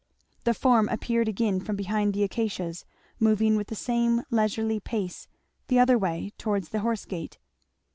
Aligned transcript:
The 0.45 0.55
form 0.55 0.89
appeared 0.89 1.27
again 1.27 1.59
from 1.59 1.75
behind 1.75 2.15
the 2.15 2.23
acacias, 2.23 2.85
moving 3.19 3.55
with 3.55 3.67
the 3.67 3.75
same 3.75 4.23
leisurely 4.31 4.79
pace 4.79 5.27
the 5.67 5.77
other 5.77 5.95
way 5.95 6.31
towards 6.39 6.69
the 6.69 6.79
horse 6.79 7.05
gate. 7.05 7.37